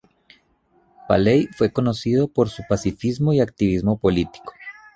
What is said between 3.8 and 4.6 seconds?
político.